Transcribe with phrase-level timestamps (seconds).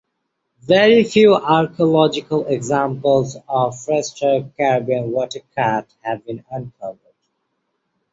[0.63, 6.97] Very few archaeological examples of prehistoric Caribbean watercraft have been uncovered.